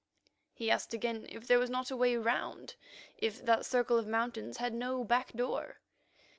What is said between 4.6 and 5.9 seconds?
no back door.